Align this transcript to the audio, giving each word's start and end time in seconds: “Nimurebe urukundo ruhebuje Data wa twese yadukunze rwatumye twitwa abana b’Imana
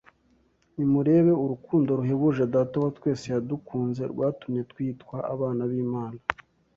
“Nimurebe 0.75 1.31
urukundo 1.43 1.89
ruhebuje 1.99 2.43
Data 2.53 2.75
wa 2.83 2.89
twese 2.97 3.25
yadukunze 3.33 4.03
rwatumye 4.11 4.61
twitwa 4.71 5.17
abana 5.33 5.61
b’Imana 5.71 6.21